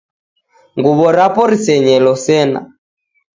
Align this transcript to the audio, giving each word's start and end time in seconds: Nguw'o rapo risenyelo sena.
Nguw'o 0.77 1.07
rapo 1.17 1.41
risenyelo 1.51 2.13
sena. 2.25 2.59